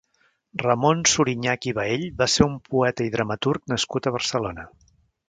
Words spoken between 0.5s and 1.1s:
Ramon